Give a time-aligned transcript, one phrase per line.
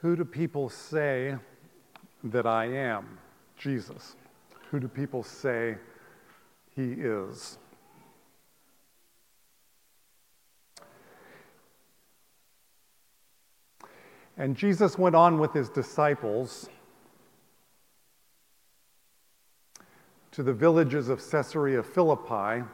[0.00, 1.36] Who do people say
[2.24, 3.18] that I am?
[3.56, 4.14] Jesus.
[4.70, 5.76] Who do people say
[6.76, 7.58] he is?
[14.36, 16.68] And Jesus went on with his disciples
[20.30, 22.64] to the villages of Caesarea Philippi.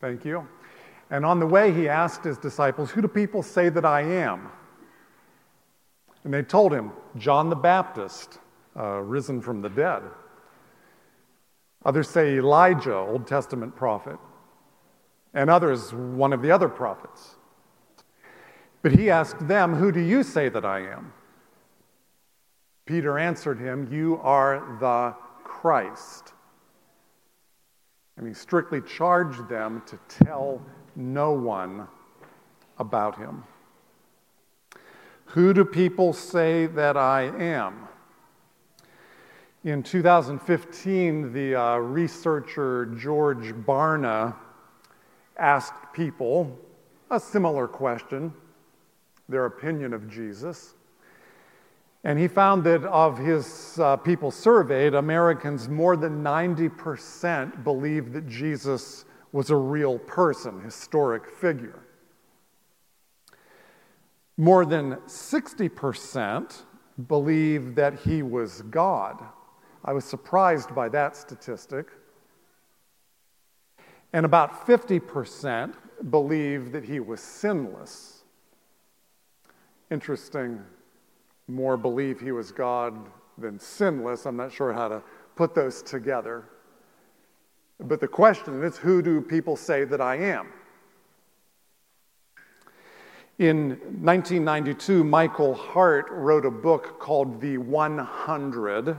[0.00, 0.48] Thank you.
[1.10, 4.50] And on the way, he asked his disciples, Who do people say that I am?
[6.24, 8.38] And they told him, John the Baptist,
[8.76, 10.02] uh, risen from the dead.
[11.84, 14.18] Others say Elijah, Old Testament prophet.
[15.32, 17.36] And others, one of the other prophets.
[18.82, 21.12] But he asked them, Who do you say that I am?
[22.86, 25.14] Peter answered him, You are the
[25.44, 26.32] Christ.
[28.16, 30.60] And he strictly charged them to tell
[30.96, 31.86] no one
[32.78, 33.44] about him.
[35.26, 37.88] Who do people say that I am?
[39.64, 44.34] In 2015, the uh, researcher George Barna
[45.36, 46.56] asked people
[47.10, 48.32] a similar question,
[49.28, 50.74] their opinion of Jesus.
[52.04, 58.28] And he found that of his uh, people surveyed, Americans more than 90% believe that
[58.28, 59.05] Jesus
[59.36, 61.78] was a real person, historic figure.
[64.38, 66.62] More than 60%
[67.06, 69.22] believe that he was God.
[69.84, 71.88] I was surprised by that statistic.
[74.14, 75.74] And about 50%
[76.08, 78.24] believe that he was sinless.
[79.90, 80.64] Interesting
[81.46, 82.94] more believe he was God
[83.36, 84.24] than sinless.
[84.24, 85.02] I'm not sure how to
[85.34, 86.46] put those together.
[87.80, 90.48] But the question is who do people say that I am?
[93.38, 93.70] In
[94.02, 98.96] 1992, Michael Hart wrote a book called The 100,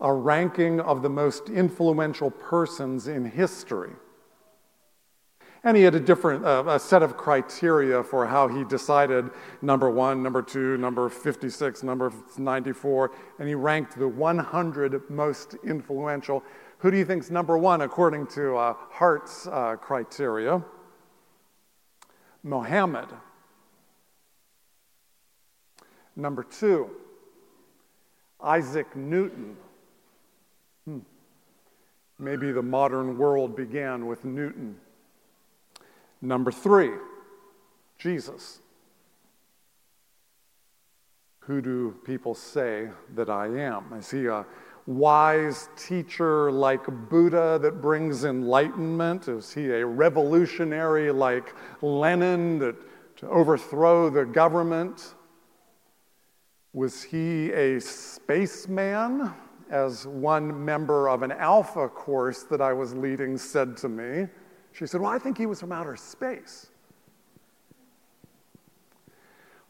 [0.00, 3.90] a ranking of the most influential persons in history.
[5.64, 9.28] And he had a different uh, a set of criteria for how he decided
[9.60, 16.44] number one, number two, number 56, number 94, and he ranked the 100 most influential.
[16.78, 20.62] Who do you think's number one according to uh, Hart's uh, criteria?
[22.44, 23.08] Mohammed.
[26.14, 26.90] Number two,
[28.40, 29.56] Isaac Newton.
[30.84, 30.98] Hmm.
[32.18, 34.76] Maybe the modern world began with Newton.
[36.22, 36.92] Number three,
[37.98, 38.60] Jesus.
[41.40, 43.92] Who do people say that I am?
[43.94, 44.44] Is he a
[44.88, 49.28] wise teacher like Buddha that brings enlightenment?
[49.28, 52.74] Is he a revolutionary like Lenin that,
[53.16, 55.14] to overthrow the government?
[56.72, 59.30] Was he a spaceman,
[59.70, 64.26] as one member of an alpha course that I was leading said to me?
[64.72, 66.68] She said, Well, I think he was from outer space.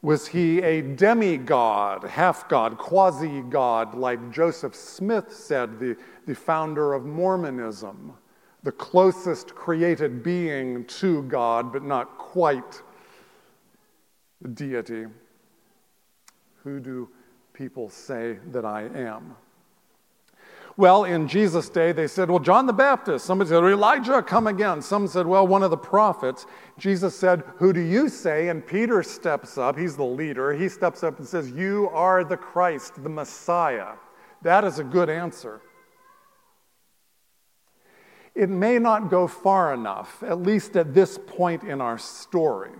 [0.01, 6.95] Was he a demigod, half god, quasi god, like Joseph Smith said, the, the founder
[6.95, 8.13] of Mormonism,
[8.63, 12.81] the closest created being to God, but not quite
[14.41, 15.07] the deity?
[16.63, 17.09] Who do
[17.53, 19.35] people say that I am?
[20.79, 23.27] Well, in Jesus' day, they said, Well, John the Baptist.
[23.27, 24.81] Somebody said, Elijah, come again.
[24.81, 26.47] Some said, Well, one of the prophets.
[26.79, 28.47] Jesus said, Who do you say?
[28.47, 29.77] And Peter steps up.
[29.77, 30.53] He's the leader.
[30.53, 33.95] He steps up and says, You are the Christ, the Messiah.
[34.43, 35.61] That is a good answer.
[38.37, 42.71] It may not go far enough, at least at this point in our story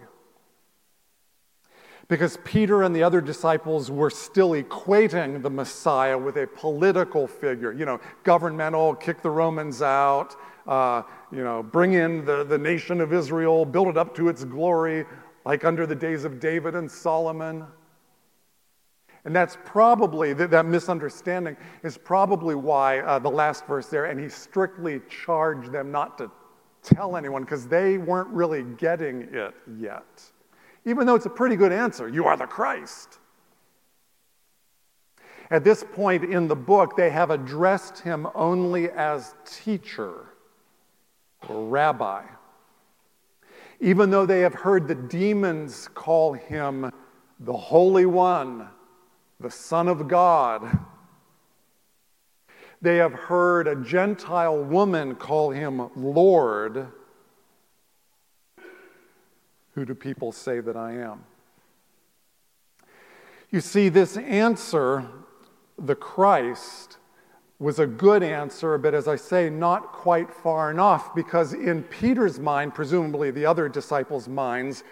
[2.09, 7.73] because Peter and the other disciples were still equating the Messiah with a political figure,
[7.73, 10.35] you know, governmental, kick the Romans out,
[10.67, 14.43] uh, you know, bring in the, the nation of Israel, build it up to its
[14.45, 15.05] glory,
[15.45, 17.67] like under the days of David and Solomon.
[19.27, 24.19] And that's probably, that, that misunderstanding is probably why uh, the last verse there, and
[24.19, 26.31] he strictly charged them not to
[26.83, 30.23] tell anyone because they weren't really getting it yet
[30.85, 33.19] even though it's a pretty good answer you are the Christ.
[35.51, 40.27] At this point in the book, they have addressed him only as teacher
[41.49, 42.23] or rabbi.
[43.81, 46.93] Even though they have heard the demons call him
[47.41, 48.69] the Holy One,
[49.41, 50.79] the Son of God,
[52.83, 56.89] they have heard a Gentile woman call him Lord
[59.79, 61.25] Who do people say that I am?
[63.49, 65.09] You see, this answer,
[65.79, 66.97] the Christ,
[67.61, 72.41] was a good answer, but as I say, not quite far enough, because in Peter's
[72.41, 74.83] mind, presumably the other disciples' minds,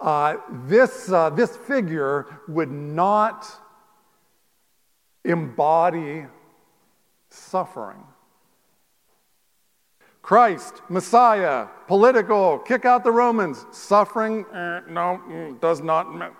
[0.00, 3.48] uh, this, uh, this figure would not
[5.24, 6.24] embody
[7.30, 8.04] suffering.
[10.26, 13.64] Christ, Messiah, political, kick out the Romans.
[13.70, 16.32] Suffering, eh, no, mm, does not.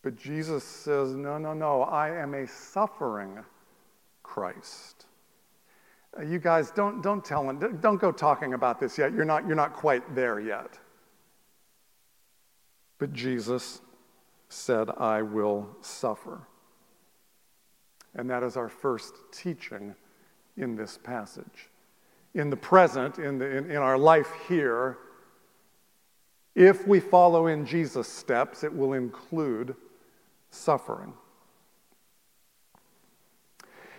[0.00, 3.38] But Jesus says, no, no, no, I am a suffering
[4.22, 5.04] Christ.
[6.18, 9.12] Uh, you guys, don't, don't tell him, don't go talking about this yet.
[9.12, 10.78] You're not, you're not quite there yet.
[12.96, 13.82] But Jesus
[14.48, 16.48] said, I will suffer.
[18.14, 19.94] And that is our first teaching
[20.56, 21.68] in this passage
[22.34, 24.98] in the present, in, the, in, in our life here,
[26.54, 29.74] if we follow in Jesus' steps, it will include
[30.50, 31.12] suffering.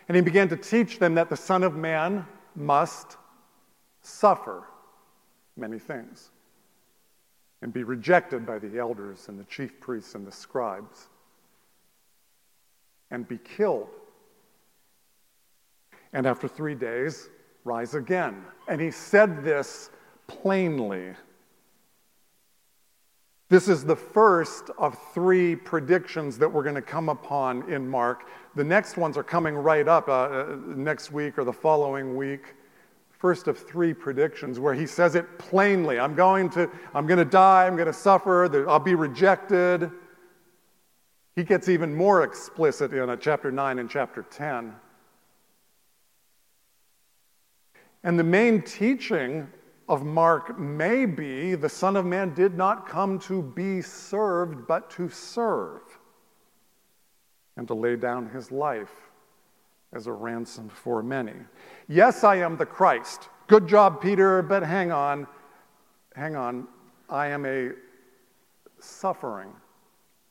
[0.07, 2.25] And he began to teach them that the Son of Man
[2.56, 3.18] must
[4.01, 4.63] suffer
[5.56, 6.30] many things
[7.62, 11.07] and be rejected by the elders and the chief priests and the scribes
[13.09, 13.89] and be killed.
[16.12, 17.30] And after three days,
[17.63, 18.44] rise again.
[18.68, 19.89] And he said this
[20.27, 21.13] plainly.
[23.50, 28.27] This is the first of three predictions that we're going to come upon in Mark.
[28.56, 32.56] The next ones are coming right up uh, uh, next week or the following week.
[33.12, 37.25] First of three predictions where he says it plainly I'm going to, I'm going to
[37.25, 39.92] die, I'm going to suffer, I'll be rejected.
[41.36, 44.74] He gets even more explicit in uh, chapter 9 and chapter 10.
[48.03, 49.47] And the main teaching
[49.88, 54.89] of Mark may be the Son of Man did not come to be served, but
[54.91, 55.81] to serve
[57.57, 59.11] and to lay down his life
[59.94, 61.35] as a ransom for many.
[61.88, 63.29] Yes, I am the Christ.
[63.47, 65.27] Good job, Peter, but hang on.
[66.15, 66.67] Hang on.
[67.09, 67.71] I am a
[68.79, 69.51] suffering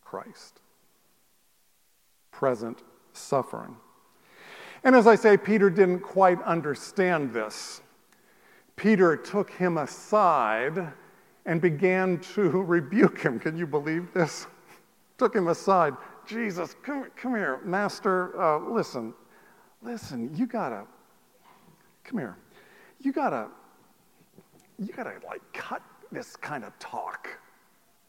[0.04, 0.60] Christ.
[2.30, 2.82] Present
[3.12, 3.76] suffering.
[4.84, 7.80] And as I say, Peter didn't quite understand this.
[8.76, 10.92] Peter took him aside
[11.46, 13.38] and began to rebuke him.
[13.38, 14.46] Can you believe this?
[15.18, 15.94] took him aside.
[16.26, 18.40] Jesus, come, come here, Master.
[18.40, 19.14] Uh, listen,
[19.82, 20.84] listen, you gotta,
[22.04, 22.36] come here.
[23.00, 23.48] You gotta,
[24.78, 27.28] you gotta like cut this kind of talk.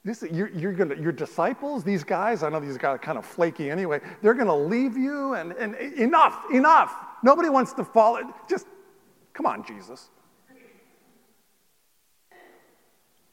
[0.05, 3.25] This, you're, you're gonna, your disciples, these guys, I know these guys are kind of
[3.25, 6.93] flaky anyway, they're going to leave you and, and enough, enough.
[7.23, 8.21] Nobody wants to follow.
[8.49, 8.67] Just
[9.31, 10.09] come on, Jesus.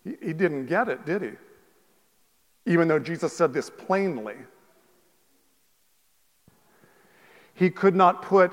[0.05, 1.31] He, he didn't get it, did he?
[2.67, 4.37] Even though Jesus said this plainly.
[7.55, 8.53] He could not put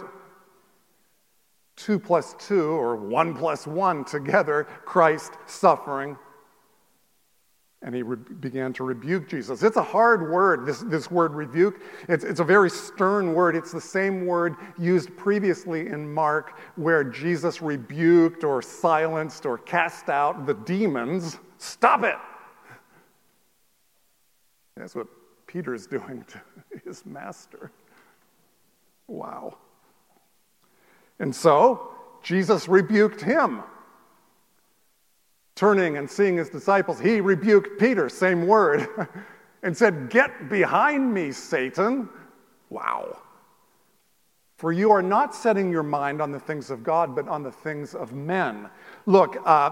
[1.75, 6.18] two plus two or one plus one together, Christ suffering
[7.83, 9.62] and he re- began to rebuke Jesus.
[9.62, 11.81] It's a hard word, this, this word rebuke.
[12.09, 13.56] It's, it's a very stern word.
[13.56, 20.09] It's the same word used previously in Mark where Jesus rebuked or silenced or cast
[20.09, 21.37] out the demons.
[21.59, 22.16] Stop it!
[24.75, 25.07] That's what
[25.45, 26.42] Peter's doing to
[26.83, 27.71] his master.
[29.07, 29.57] Wow.
[31.19, 33.63] And so, Jesus rebuked him
[35.57, 38.87] turning and seeing his disciples, he rebuked Peter, same word,
[39.64, 42.07] and said, Get behind me, Satan.
[42.69, 43.18] Wow.
[44.57, 47.52] For you are not setting your mind on the things of God, but on the
[47.52, 48.69] things of men.
[49.06, 49.69] Look, uh,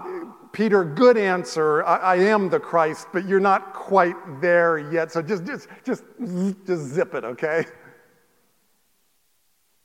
[0.52, 1.82] Peter, good answer.
[1.84, 5.10] I, I, am the Christ, but you're not quite there yet.
[5.10, 6.04] So just, just, just,
[6.64, 7.64] just zip it, okay?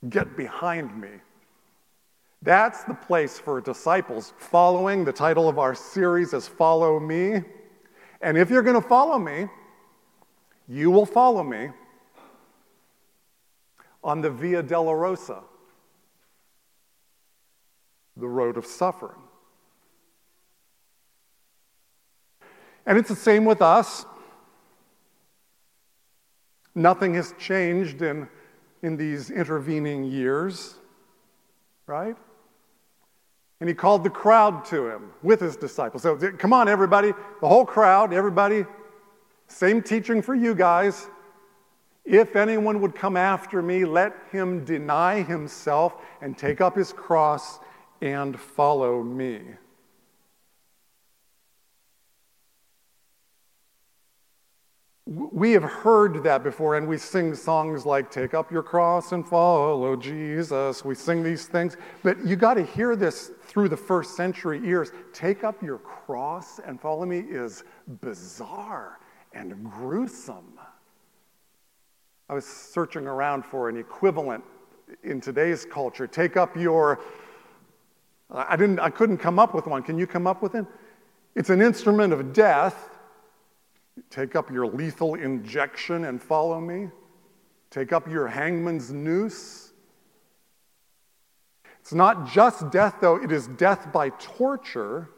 [0.08, 1.10] Get behind me.
[2.42, 4.34] That's the place for disciples.
[4.36, 7.42] Following, the title of our series is Follow Me.
[8.20, 9.46] And if you're going to follow me,
[10.68, 11.70] you will follow me
[14.02, 15.44] on the Via Dolorosa,
[18.16, 19.20] the road of suffering.
[22.86, 24.04] And it's the same with us.
[26.74, 28.28] Nothing has changed in,
[28.82, 30.74] in these intervening years,
[31.86, 32.16] right?
[33.62, 36.02] And he called the crowd to him with his disciples.
[36.02, 38.66] So, come on, everybody, the whole crowd, everybody,
[39.46, 41.06] same teaching for you guys.
[42.04, 47.60] If anyone would come after me, let him deny himself and take up his cross
[48.00, 49.42] and follow me.
[55.04, 59.26] We have heard that before, and we sing songs like Take Up Your Cross and
[59.26, 60.84] Follow Jesus.
[60.84, 64.92] We sing these things, but you got to hear this through the first century ears.
[65.12, 67.64] Take up your cross and follow me is
[68.00, 69.00] bizarre
[69.34, 70.58] and gruesome.
[72.28, 74.44] I was searching around for an equivalent
[75.02, 76.06] in today's culture.
[76.06, 77.00] Take up your
[78.30, 79.82] I didn't I couldn't come up with one.
[79.82, 80.64] Can you come up with it?
[81.34, 82.91] It's an instrument of death
[84.10, 86.88] Take up your lethal injection and follow me.
[87.70, 89.72] Take up your hangman's noose.
[91.80, 95.08] It's not just death, though, it is death by torture.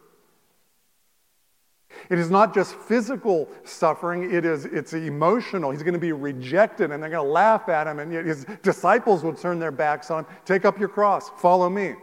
[2.10, 5.70] It is not just physical suffering, it is it's emotional.
[5.70, 9.22] He's going to be rejected and they're going to laugh at him, and his disciples
[9.22, 10.30] will turn their backs on him.
[10.44, 11.94] Take up your cross, follow me.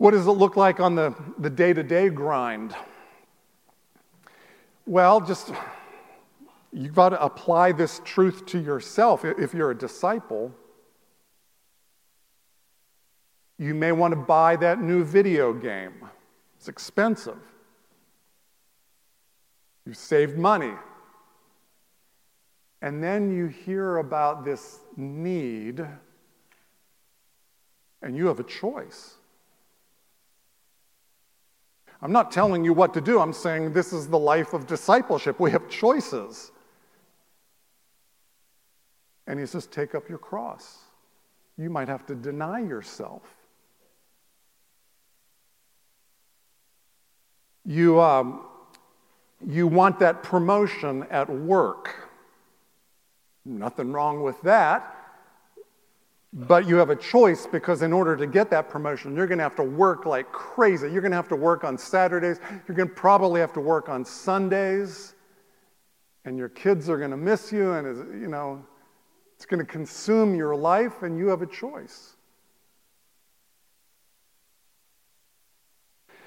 [0.00, 2.74] What does it look like on the, the day-to-day grind?
[4.86, 5.52] Well, just
[6.72, 9.26] you've got to apply this truth to yourself.
[9.26, 10.54] If you're a disciple,
[13.58, 15.92] you may want to buy that new video game.
[16.56, 17.36] It's expensive.
[19.84, 20.72] You've saved money.
[22.80, 25.86] And then you hear about this need,
[28.00, 29.16] and you have a choice.
[32.02, 33.20] I'm not telling you what to do.
[33.20, 35.38] I'm saying this is the life of discipleship.
[35.38, 36.50] We have choices.
[39.26, 40.78] And he says, Take up your cross.
[41.58, 43.22] You might have to deny yourself.
[47.66, 48.46] You, um,
[49.46, 52.08] you want that promotion at work.
[53.44, 54.96] Nothing wrong with that.
[56.32, 59.44] But you have a choice because in order to get that promotion, you're going to
[59.44, 60.90] have to work like crazy.
[60.90, 62.38] You're going to have to work on Saturdays.
[62.68, 65.14] You're going to probably have to work on Sundays.
[66.24, 68.62] And your kids are going to miss you, and you know,
[69.34, 72.14] it's going to consume your life, and you have a choice.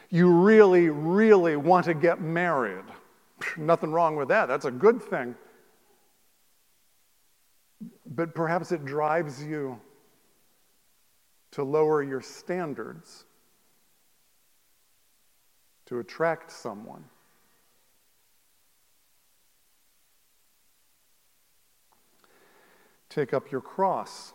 [0.10, 2.86] You really, really want to get married.
[3.58, 4.48] Nothing wrong with that.
[4.48, 5.36] That's a good thing.
[8.06, 9.80] But perhaps it drives you
[11.54, 13.26] to lower your standards
[15.86, 17.04] to attract someone.
[23.10, 24.34] Take up your cross,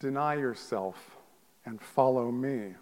[0.00, 1.16] deny yourself,
[1.64, 2.74] and follow me.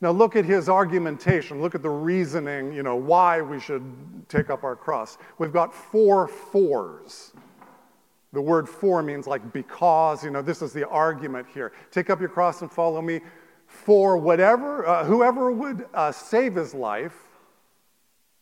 [0.00, 1.60] Now, look at his argumentation.
[1.60, 3.82] Look at the reasoning, you know, why we should
[4.30, 5.18] take up our cross.
[5.36, 7.32] We've got four fours.
[8.36, 11.72] The word for means like because, you know, this is the argument here.
[11.90, 13.22] Take up your cross and follow me.
[13.66, 17.16] For whatever, uh, whoever would uh, save his life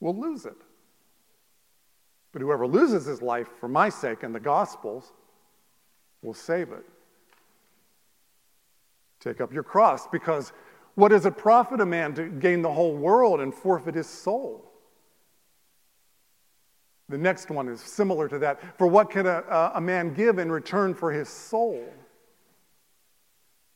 [0.01, 0.57] will lose it.
[2.33, 5.13] But whoever loses his life for my sake and the gospel's
[6.23, 6.85] will save it.
[9.21, 10.53] Take up your cross because
[10.97, 14.73] what does it profit a man to gain the whole world and forfeit his soul?
[17.09, 18.79] The next one is similar to that.
[18.79, 21.85] For what can a, a man give in return for his soul?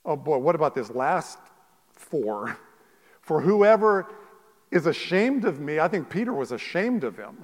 [0.05, 1.37] Oh boy, what about this last
[1.91, 2.57] for?
[3.21, 4.07] For whoever
[4.71, 7.37] is ashamed of me, I think Peter was ashamed of him.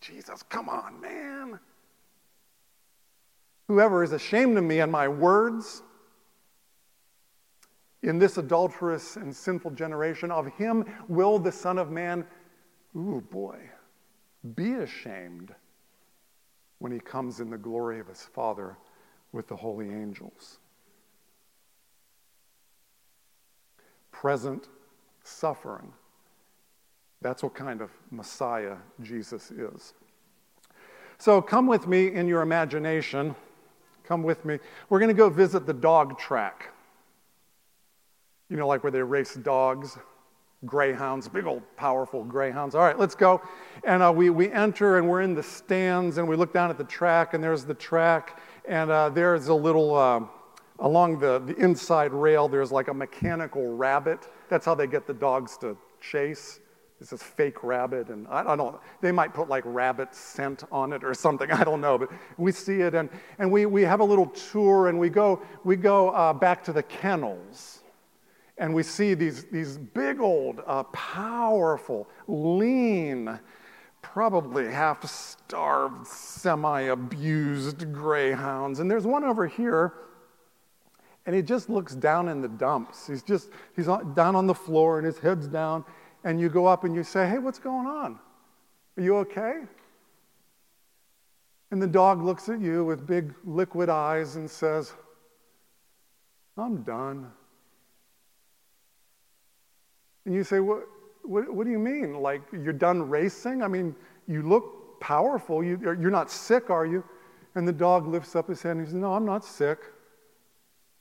[0.00, 1.60] Jesus, come on, man.
[3.68, 5.82] Whoever is ashamed of me and my words
[8.02, 12.24] in this adulterous and sinful generation, of him will the Son of Man,
[12.96, 13.58] ooh boy,
[14.54, 15.54] be ashamed
[16.78, 18.76] when he comes in the glory of his Father
[19.32, 20.58] with the holy angels.
[24.12, 24.68] Present
[25.22, 25.92] suffering.
[27.22, 29.94] That's what kind of Messiah Jesus is.
[31.18, 33.34] So come with me in your imagination.
[34.04, 34.58] Come with me.
[34.90, 36.70] We're going to go visit the dog track.
[38.50, 39.96] You know, like where they race dogs
[40.66, 42.74] greyhounds, big old powerful greyhounds.
[42.74, 43.42] All right, let's go.
[43.84, 46.78] And uh, we, we enter and we're in the stands and we look down at
[46.78, 50.20] the track and there's the track and uh, there's a little, uh,
[50.78, 54.28] along the, the inside rail, there's like a mechanical rabbit.
[54.48, 56.60] That's how they get the dogs to chase.
[57.00, 60.92] It's this fake rabbit, and I, I, don't They might put like rabbit scent on
[60.92, 61.50] it or something.
[61.52, 64.88] I don't know, but we see it, and, and we, we have a little tour,
[64.88, 67.73] and we go, we go uh, back to the kennels
[68.56, 73.38] and we see these, these big old, uh, powerful, lean,
[74.00, 78.78] probably half starved, semi abused greyhounds.
[78.78, 79.94] And there's one over here,
[81.26, 83.06] And he just looks down in the dumps.
[83.06, 85.84] He's just, he's down on the floor and his head's down.
[86.22, 88.18] And you go up and you say, Hey, what's going on?
[88.96, 89.62] Are you okay?
[91.70, 94.92] And the dog looks at you with big liquid eyes and says,
[96.56, 97.32] I'm done.
[100.24, 100.84] And you say, What,
[101.22, 102.14] what, what do you mean?
[102.14, 103.62] Like, you're done racing?
[103.62, 103.94] I mean,
[104.26, 105.62] you look powerful.
[105.62, 107.04] You, you're not sick, are you?
[107.54, 109.78] And the dog lifts up his head and he says, No, I'm not sick.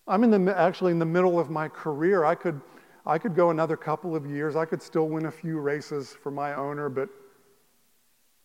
[0.07, 2.25] I'm in the, actually in the middle of my career.
[2.25, 2.59] I could,
[3.05, 4.55] I could go another couple of years.
[4.55, 7.09] I could still win a few races for my owner, but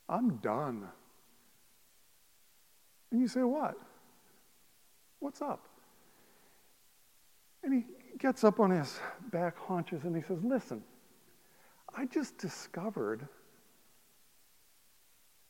[0.08, 0.88] I'm done.
[3.10, 3.76] And you say, What?
[5.20, 5.66] What's up?
[7.64, 7.84] And he
[8.18, 8.98] gets up on his
[9.30, 10.82] back haunches and he says, Listen,
[11.96, 13.26] I just discovered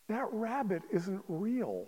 [0.09, 1.87] that rabbit isn't real.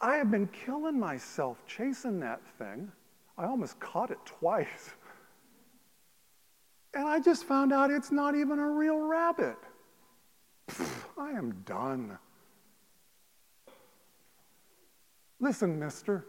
[0.00, 2.90] I have been killing myself chasing that thing.
[3.38, 4.90] I almost caught it twice.
[6.94, 9.56] And I just found out it's not even a real rabbit.
[10.68, 12.18] Pfft, I am done.
[15.40, 16.26] Listen, mister,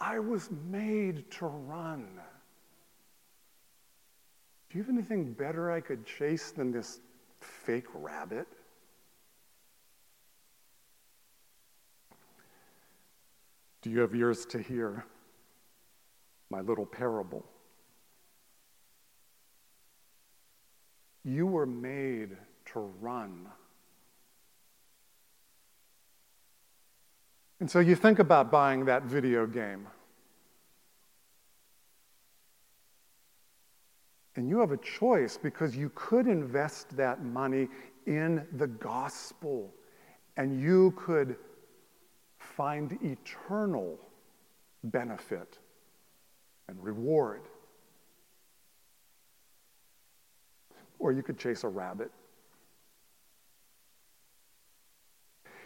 [0.00, 2.06] I was made to run.
[4.70, 7.00] Do you have anything better I could chase than this
[7.40, 8.46] fake rabbit?
[13.80, 15.04] Do you have ears to hear
[16.50, 17.44] my little parable?
[21.24, 22.36] You were made
[22.72, 23.48] to run.
[27.60, 29.86] And so you think about buying that video game.
[34.36, 37.68] And you have a choice because you could invest that money
[38.06, 39.74] in the gospel
[40.36, 41.36] and you could
[42.38, 43.98] find eternal
[44.84, 45.58] benefit
[46.68, 47.42] and reward.
[51.00, 52.12] Or you could chase a rabbit.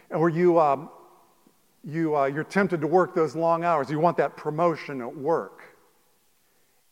[0.09, 0.89] Or you, um,
[1.83, 3.89] you, uh, you're tempted to work those long hours.
[3.89, 5.63] You want that promotion at work.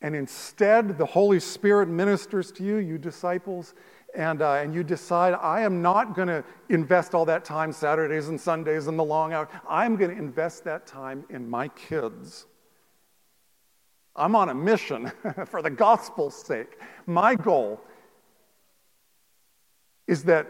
[0.01, 3.75] And instead, the Holy Spirit ministers to you, you disciples,
[4.15, 8.27] and, uh, and you decide, I am not going to invest all that time, Saturdays
[8.27, 9.47] and Sundays and the long hours.
[9.69, 12.47] I'm going to invest that time in my kids.
[14.15, 15.11] I'm on a mission
[15.45, 16.79] for the gospel's sake.
[17.05, 17.79] My goal
[20.07, 20.47] is that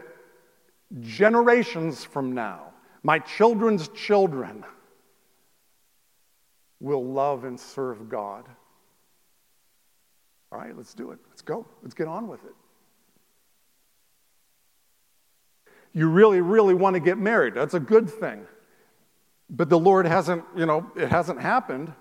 [1.00, 2.71] generations from now,
[3.02, 4.64] my children's children
[6.80, 8.46] will love and serve God.
[10.50, 11.18] All right, let's do it.
[11.28, 11.66] Let's go.
[11.82, 12.54] Let's get on with it.
[15.94, 17.54] You really, really want to get married.
[17.54, 18.46] That's a good thing.
[19.50, 21.92] But the Lord hasn't, you know, it hasn't happened.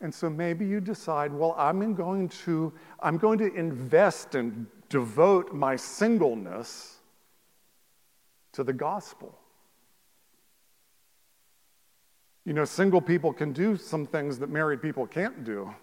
[0.00, 5.52] And so maybe you decide, well, I'm going to, I'm going to invest and devote
[5.52, 6.96] my singleness
[8.52, 9.37] to the gospel.
[12.48, 15.74] You know, single people can do some things that married people can't do.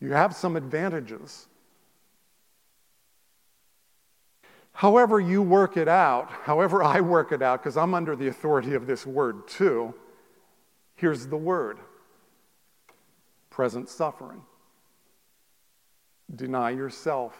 [0.00, 1.48] You have some advantages.
[4.72, 8.72] However, you work it out, however, I work it out, because I'm under the authority
[8.72, 9.92] of this word too,
[10.94, 11.78] here's the word
[13.50, 14.40] present suffering.
[16.34, 17.36] Deny yourself.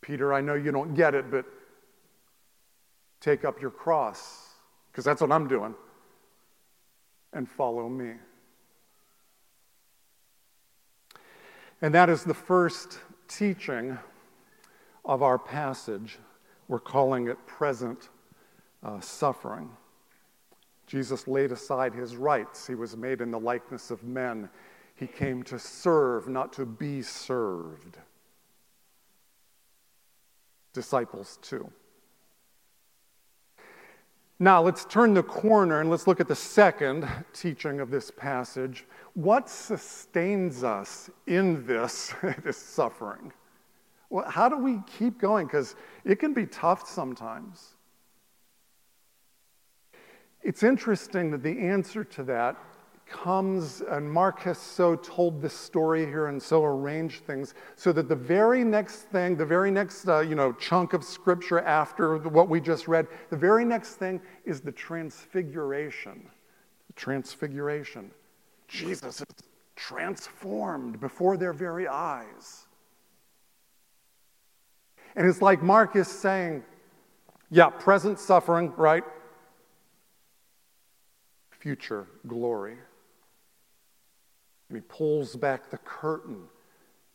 [0.00, 1.44] Peter, I know you don't get it, but
[3.20, 4.48] take up your cross,
[4.90, 5.76] because that's what I'm doing,
[7.32, 8.14] and follow me.
[11.82, 13.98] And that is the first teaching
[15.04, 16.18] of our passage.
[16.68, 18.10] We're calling it present
[18.82, 19.70] uh, suffering.
[20.86, 22.66] Jesus laid aside his rights.
[22.66, 24.50] He was made in the likeness of men.
[24.94, 27.96] He came to serve, not to be served.
[30.72, 31.70] Disciples, too.
[34.42, 38.86] Now, let's turn the corner and let's look at the second teaching of this passage.
[39.12, 43.34] What sustains us in this, this suffering?
[44.08, 45.46] Well, how do we keep going?
[45.46, 45.76] Because
[46.06, 47.74] it can be tough sometimes.
[50.42, 52.56] It's interesting that the answer to that
[53.10, 58.08] comes, and Mark has so told this story here and so arranged things so that
[58.08, 62.48] the very next thing, the very next uh, you know chunk of scripture after what
[62.48, 66.30] we just read, the very next thing is the transfiguration.
[66.86, 68.10] The transfiguration.
[68.68, 69.26] Jesus is
[69.76, 72.66] transformed before their very eyes.
[75.16, 76.62] And it's like Mark is saying,
[77.50, 79.02] yeah, present suffering, right?
[81.60, 82.76] future glory.
[84.70, 86.44] And he pulls back the curtain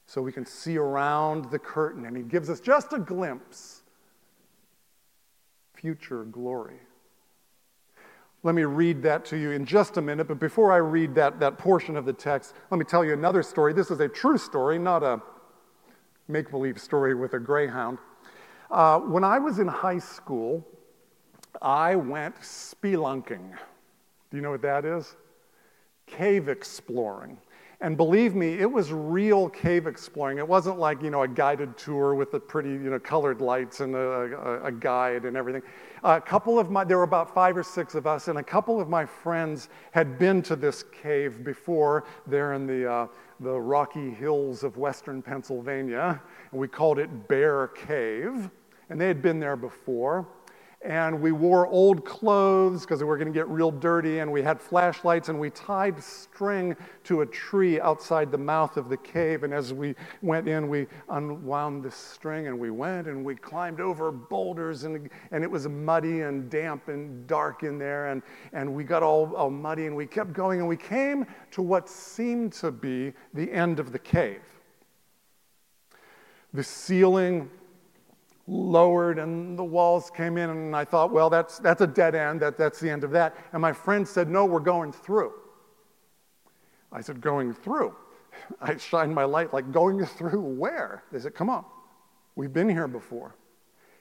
[0.06, 3.82] so we can see around the curtain, and he gives us just a glimpse
[5.74, 6.80] future glory.
[8.44, 11.39] Let me read that to you in just a minute, but before I read that,
[11.39, 13.74] that portion of the text, let me tell you another story.
[13.74, 15.20] This is a true story, not a
[16.28, 17.98] make believe story with a greyhound.
[18.70, 20.63] Uh, when I was in high school,
[21.62, 23.50] I went spelunking.
[24.30, 25.15] Do you know what that is?
[26.06, 27.38] Cave exploring.
[27.82, 30.38] And believe me, it was real cave exploring.
[30.38, 33.82] It wasn't like, you know, a guided tour with the pretty, you know, colored lights
[33.82, 35.62] and a, a, a, a and everything.
[36.04, 38.80] A couple of my, there were about five or six of us, and a couple
[38.80, 43.08] of my friends had been to this cave before there in the, uh,
[43.42, 46.22] the rocky hills of western Pennsylvania.
[46.52, 48.50] And we called it Bear Cave.
[48.90, 50.28] And they had been there before
[50.86, 54.43] and we wore old clothes because we were going to get real dirty, and we
[54.43, 59.43] had flashlights, and we tied string to a tree outside the mouth of the cave.
[59.43, 63.82] And as we went in, we unwound the string, and we went and we climbed
[63.82, 68.21] over boulders, and, and it was muddy and damp and dark in there, and,
[68.54, 71.89] and we got all, all muddy, and we kept going, and we came to what
[71.89, 74.41] seemed to be the end of the cave.
[76.54, 77.50] The ceiling
[78.47, 82.39] lowered and the walls came in and i thought well that's, that's a dead end
[82.39, 83.36] that, that's the end of that.
[83.53, 85.34] And my friend said no we're going through.
[86.91, 87.95] I said going through?
[88.62, 91.03] I shined my light like going through where?
[91.12, 91.65] They said come on.
[92.36, 93.36] We've been here before.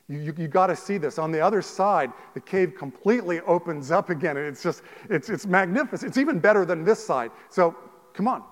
[0.08, 1.18] You, you, you got to see this.
[1.18, 5.46] On the other side the cave completely opens up again and it's just it's, it's
[5.46, 6.10] magnificent.
[6.10, 7.30] It's even better than this side.
[7.48, 7.74] So
[8.12, 8.42] come on.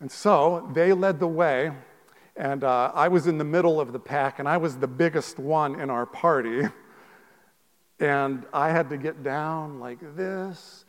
[0.00, 1.70] And so they led the way
[2.36, 5.38] and uh, I was in the middle of the pack, and I was the biggest
[5.38, 6.62] one in our party.
[8.00, 10.84] And I had to get down like this,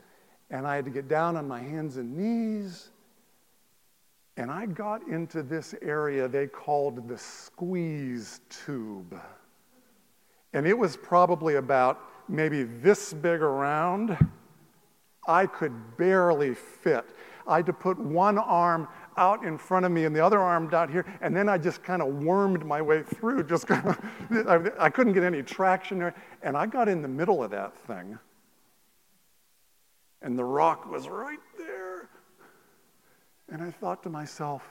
[0.49, 2.89] and I had to get down on my hands and knees.
[4.37, 9.17] And I got into this area they called the squeeze tube.
[10.53, 14.17] And it was probably about maybe this big around.
[15.27, 17.05] I could barely fit.
[17.47, 20.69] I had to put one arm out in front of me and the other arm
[20.69, 21.05] down here.
[21.21, 25.41] And then I just kind of wormed my way through, just I couldn't get any
[25.43, 26.15] traction there.
[26.41, 28.17] And I got in the middle of that thing.
[30.21, 32.09] And the rock was right there.
[33.49, 34.67] And I thought to myself,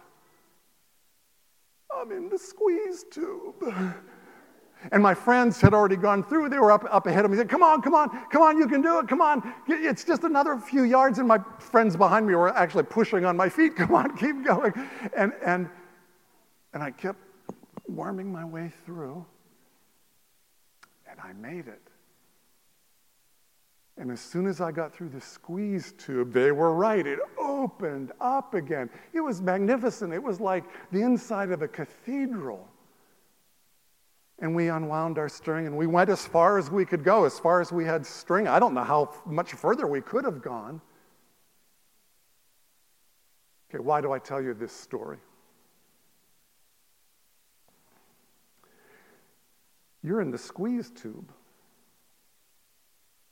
[1.94, 3.54] I'm in the squeeze tube.
[4.92, 6.48] And my friends had already gone through.
[6.48, 7.36] They were up, up ahead of me.
[7.36, 9.08] They said, Come on, come on, come on, you can do it.
[9.08, 9.54] Come on.
[9.68, 11.18] It's just another few yards.
[11.18, 13.76] And my friends behind me were actually pushing on my feet.
[13.84, 14.72] Come on, keep going.
[15.16, 15.68] And, and,
[16.72, 17.18] and I kept
[17.88, 19.24] worming my way through.
[21.08, 21.80] And I made it.
[23.96, 27.06] And as soon as I got through the squeeze tube, they were right.
[27.06, 28.90] It opened up again.
[29.12, 30.12] It was magnificent.
[30.12, 32.68] It was like the inside of a cathedral.
[34.44, 37.38] And we unwound our string and we went as far as we could go, as
[37.38, 38.46] far as we had string.
[38.46, 40.82] I don't know how much further we could have gone.
[43.70, 45.16] Okay, why do I tell you this story?
[50.02, 51.32] You're in the squeeze tube.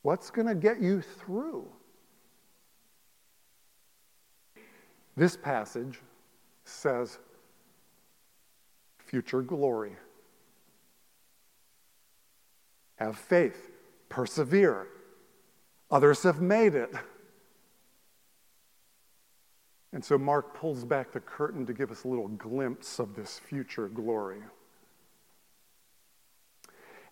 [0.01, 1.68] What's going to get you through?
[5.14, 6.01] This passage
[6.64, 7.18] says
[8.96, 9.92] future glory.
[13.03, 13.69] Have faith,
[14.09, 14.87] persevere.
[15.91, 16.95] Others have made it.
[19.93, 23.41] And so Mark pulls back the curtain to give us a little glimpse of this
[23.41, 24.38] future glory.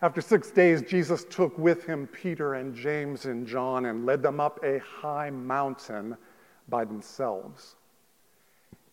[0.01, 4.39] After six days, Jesus took with him Peter and James and John and led them
[4.39, 6.15] up a high mountain
[6.69, 7.75] by themselves.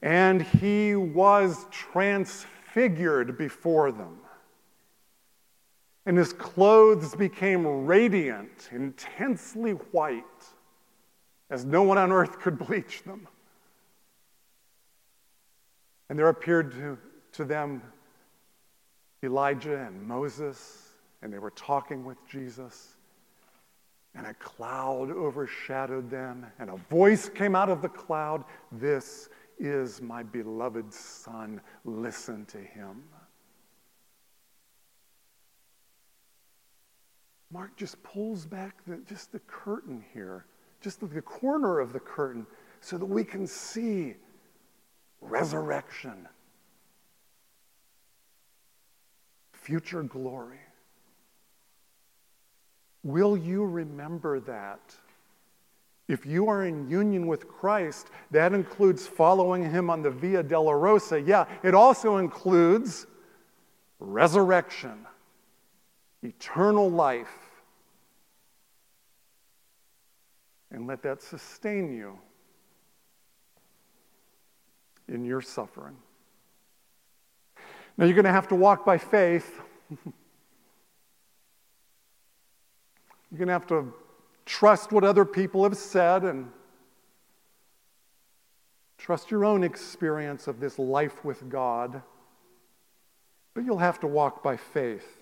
[0.03, 4.19] And he was transfigured before them
[6.09, 10.25] and his clothes became radiant, intensely white,
[11.51, 13.29] as no one on earth could bleach them.
[16.09, 16.99] And there appeared to,
[17.33, 17.83] to them
[19.23, 22.97] Elijah and Moses, and they were talking with Jesus.
[24.14, 30.01] And a cloud overshadowed them, and a voice came out of the cloud This is
[30.01, 33.03] my beloved Son, listen to him.
[37.51, 40.45] Mark just pulls back the, just the curtain here,
[40.81, 42.47] just the, the corner of the curtain,
[42.81, 44.15] so that we can see
[45.21, 46.29] resurrection,
[49.53, 50.61] future glory.
[53.03, 54.81] Will you remember that
[56.09, 61.25] If you are in union with Christ, that includes following him on the Via Dolorosa.
[61.25, 63.07] Yeah, it also includes
[64.01, 65.07] resurrection,
[66.22, 67.33] eternal life.
[70.70, 72.18] And let that sustain you
[75.09, 75.96] in your suffering.
[77.96, 79.61] Now, you're going to have to walk by faith.
[79.90, 80.12] you're
[83.35, 83.92] going to have to
[84.46, 86.50] trust what other people have said and
[88.98, 92.02] trust your own experience of this life with God.
[93.54, 95.17] But you'll have to walk by faith.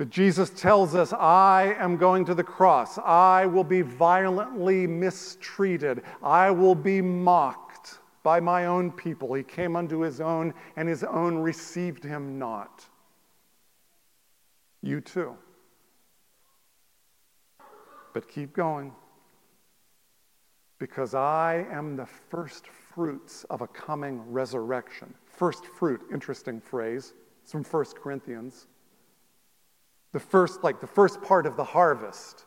[0.00, 2.96] But Jesus tells us, I am going to the cross.
[2.96, 6.04] I will be violently mistreated.
[6.22, 9.34] I will be mocked by my own people.
[9.34, 12.82] He came unto his own, and his own received him not.
[14.80, 15.36] You too.
[18.14, 18.94] But keep going.
[20.78, 25.12] Because I am the first fruits of a coming resurrection.
[25.26, 27.12] First fruit, interesting phrase.
[27.42, 28.66] It's from 1 Corinthians
[30.12, 32.44] the first, like the first part of the harvest.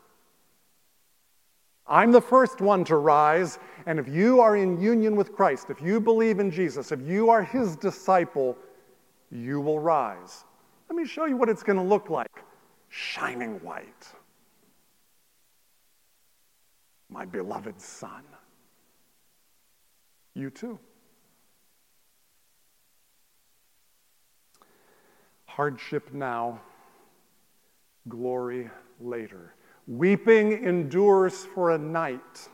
[1.86, 5.82] I'm the first one to rise, and if you are in union with Christ, if
[5.82, 8.56] you believe in Jesus, if you are his disciple,
[9.30, 10.44] you will rise.
[10.88, 12.42] Let me show you what it's going to look like
[12.88, 14.06] shining white.
[17.08, 18.22] My beloved Son.
[20.34, 20.78] You too.
[25.46, 26.60] Hardship now
[28.08, 29.54] glory later.
[29.86, 32.48] Weeping endures for a night,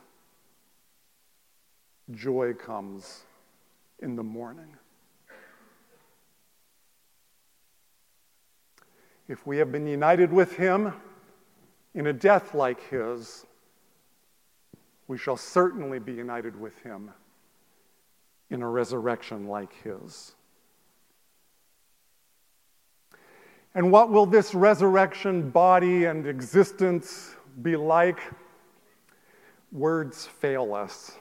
[2.10, 3.22] joy comes
[4.00, 4.76] in the morning.
[9.28, 10.92] If we have been united with him
[11.94, 13.46] in a death like his,
[15.06, 17.10] we shall certainly be united with him
[18.50, 20.34] in a resurrection like his.
[23.74, 28.18] And what will this resurrection body and existence be like?
[29.70, 31.12] Words fail us.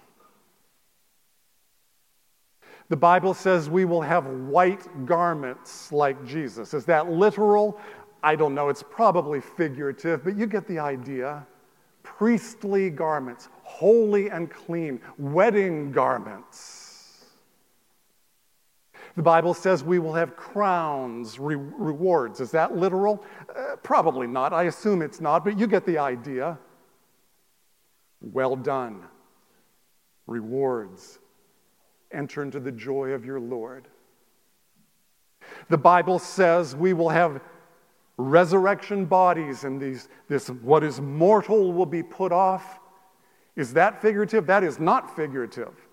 [2.90, 6.74] The Bible says we will have white garments like Jesus.
[6.74, 7.80] Is that literal?
[8.24, 8.70] I don't know.
[8.70, 11.46] It's probably figurative, but you get the idea.
[12.02, 16.89] Priestly garments, holy and clean, wedding garments.
[19.20, 22.40] The Bible says we will have crowns, re- rewards.
[22.40, 23.22] Is that literal?
[23.54, 24.54] Uh, probably not.
[24.54, 26.58] I assume it's not, but you get the idea.
[28.22, 29.04] Well done.
[30.26, 31.20] Rewards.
[32.14, 33.90] Enter into the joy of your Lord.
[35.68, 37.42] The Bible says we will have
[38.16, 42.80] resurrection bodies and these, this what is mortal will be put off.
[43.58, 44.48] Is that figurative?
[44.48, 45.89] That is not figurative.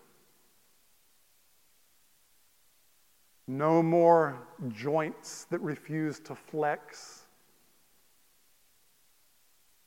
[3.49, 4.37] No more
[4.69, 7.23] joints that refuse to flex.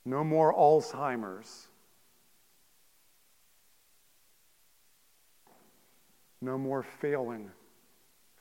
[0.04, 1.68] No more Alzheimer's.
[6.40, 7.50] No more failing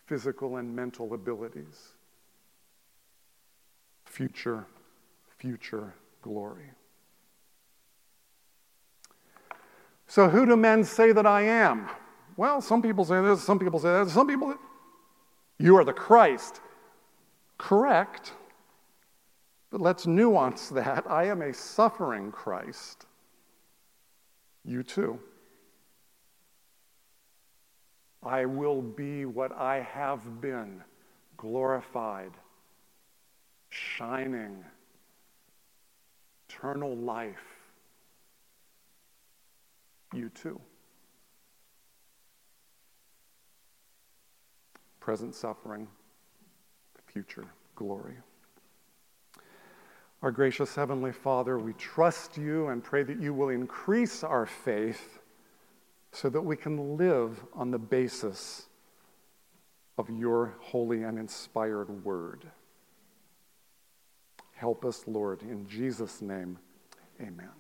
[0.10, 1.94] physical and mental abilities.
[4.06, 4.66] Future,
[5.38, 6.72] future glory.
[10.08, 11.88] So, who do men say that I am?
[12.36, 14.56] Well, some people say this, some people say that, some people
[15.60, 16.62] you are the Christ.
[17.58, 18.32] Correct.
[19.70, 21.06] But let's nuance that.
[21.10, 23.06] I am a suffering Christ.
[24.66, 25.20] You too.
[28.24, 30.84] I will be what I have been
[31.38, 32.32] glorified,
[33.70, 34.64] shining,
[36.50, 37.38] eternal life.
[40.14, 40.60] You too.
[45.10, 45.88] Present suffering,
[47.08, 48.14] future glory.
[50.22, 55.18] Our gracious Heavenly Father, we trust you and pray that you will increase our faith
[56.12, 58.68] so that we can live on the basis
[59.98, 62.46] of your holy and inspired word.
[64.54, 65.42] Help us, Lord.
[65.42, 66.60] In Jesus' name,
[67.20, 67.59] amen.